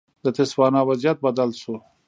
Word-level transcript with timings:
د 0.23 0.25
تسوانا 0.37 0.79
وضعیت 0.89 1.17
بدل 1.25 1.49
شو. 1.61 1.75